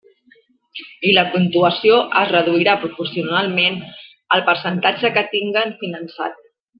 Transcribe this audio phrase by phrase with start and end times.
[1.09, 3.77] I la puntuació es reduirà proporcionalment
[4.39, 6.43] al percentatge que tinguen finançat.